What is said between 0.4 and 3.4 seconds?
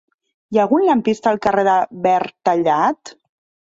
Hi ha algun lampista al carrer de Verntallat?